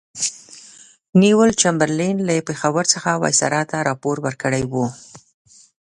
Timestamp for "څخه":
2.93-3.11